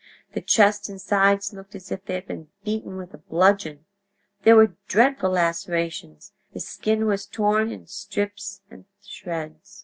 [0.33, 3.85] The chest and sides looked as if they had been beaten with a bludgeon.
[4.41, 9.79] There were dreadful lacerations; the skin was torn in strips and shreds.